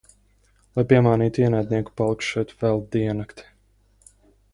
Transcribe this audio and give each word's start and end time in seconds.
Lai 0.77 0.83
piemānītu 0.91 1.43
ienaidnieku, 1.43 1.93
paliku 2.01 2.27
šeit 2.29 2.55
vēl 2.63 2.81
diennakti. 2.97 3.47